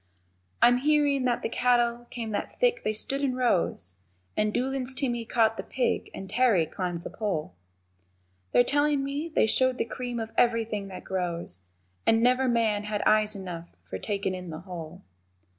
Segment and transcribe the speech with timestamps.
[0.63, 3.93] I'm hearin' that the cattle came that thick they stood in rows,
[4.35, 7.53] And Doolan's Timmy caught the pig and Terry climbed the pole,
[8.51, 11.59] They're tellin' me they showed the cream of everything that grows,
[12.07, 15.03] And never man had eyes enough for takin' in the whole.